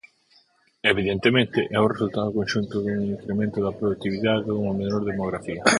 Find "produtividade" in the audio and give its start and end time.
3.79-4.43